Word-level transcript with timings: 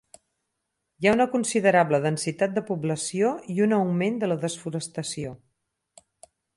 Hi 1.03 1.09
ha 1.09 1.13
una 1.17 1.27
considerable 1.33 1.99
densitat 2.07 2.57
de 2.57 2.65
població 2.71 3.31
i 3.57 3.61
un 3.69 3.79
augment 3.81 4.21
de 4.25 4.33
la 4.35 4.41
desforestació. 4.49 5.41